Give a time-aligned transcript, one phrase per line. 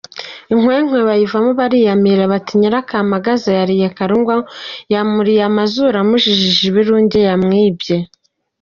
[0.53, 4.35] Inkwekwe bayivaho bariyamirira bati "Nyirakamagaza yariye Karungu;
[4.93, 7.97] yamuriye amazuru amujijije ibirunge yamwibye!".